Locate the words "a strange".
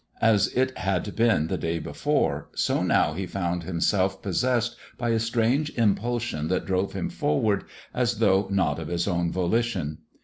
5.11-5.69